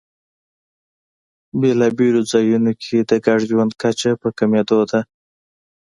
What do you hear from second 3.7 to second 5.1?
کچه په کمېدو ده.